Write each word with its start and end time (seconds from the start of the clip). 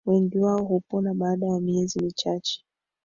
wengi 0.05 0.39
wao 0.39 0.63
hupona 0.65 1.13
baada 1.13 1.47
ya 1.47 1.59
miezi 1.59 2.03
michache 2.03 2.63